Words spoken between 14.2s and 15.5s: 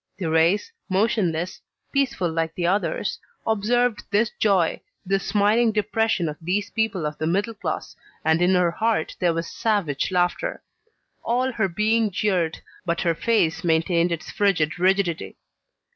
frigid rigidity.